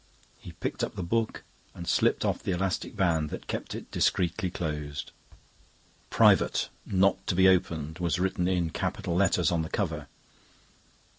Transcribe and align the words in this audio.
He 0.39 0.53
picked 0.53 0.83
up 0.83 0.95
the 0.95 1.03
book 1.03 1.43
and 1.75 1.87
slipped 1.87 2.25
off 2.25 2.41
the 2.41 2.53
elastic 2.53 2.95
band 2.95 3.29
that 3.29 3.45
kept 3.45 3.75
it 3.75 3.91
discreetly 3.91 4.49
closed. 4.49 5.11
"Private. 6.09 6.69
Not 6.87 7.27
to 7.27 7.35
be 7.35 7.47
opened," 7.47 7.99
was 7.99 8.17
written 8.19 8.47
in 8.47 8.71
capital 8.71 9.13
letters 9.15 9.51
on 9.51 9.61
the 9.61 9.69
cover. 9.69 10.07